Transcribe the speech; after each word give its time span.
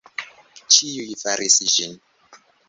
Ĉiuj 0.75 1.19
faris 1.25 1.59
ĝin. 1.75 1.95